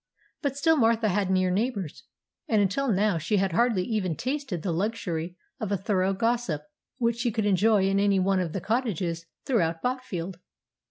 But 0.41 0.57
still 0.57 0.77
Martha 0.77 1.09
had 1.09 1.29
near 1.29 1.51
neighbours; 1.51 2.05
and 2.47 2.59
until 2.59 2.87
now 2.91 3.19
she 3.19 3.37
had 3.37 3.51
hardly 3.51 3.83
even 3.83 4.15
tasted 4.15 4.63
the 4.63 4.71
luxury 4.71 5.35
of 5.59 5.71
a 5.71 5.77
thorough 5.77 6.13
gossip, 6.15 6.63
which 6.97 7.17
she 7.17 7.29
could 7.31 7.45
enjoy 7.45 7.83
in 7.87 7.99
any 7.99 8.19
one 8.19 8.39
of 8.39 8.51
the 8.51 8.61
cottages 8.61 9.27
throughout 9.45 9.83
Botfield. 9.83 10.39